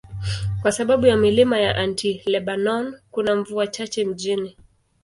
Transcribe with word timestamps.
Kwa 0.61 0.71
sababu 0.71 1.05
ya 1.05 1.17
milima 1.17 1.59
ya 1.59 1.75
Anti-Lebanon, 1.75 2.99
kuna 3.11 3.35
mvua 3.35 3.67
chache 3.67 4.05
mjini. 4.05 4.57